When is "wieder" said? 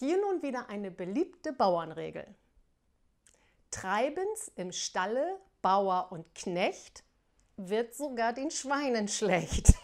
0.42-0.70